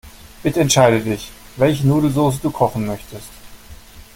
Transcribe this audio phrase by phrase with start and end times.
[0.41, 3.29] Bitte entscheide dich, welche Nudelsoße du kochen möchtest.